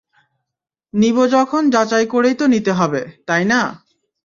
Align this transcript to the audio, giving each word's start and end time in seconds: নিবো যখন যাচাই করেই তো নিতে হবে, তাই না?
নিবো 0.93 1.23
যখন 1.27 1.61
যাচাই 1.69 2.05
করেই 2.05 2.35
তো 2.35 2.45
নিতে 2.47 2.71
হবে, 2.71 3.01
তাই 3.25 3.43
না? 3.45 3.61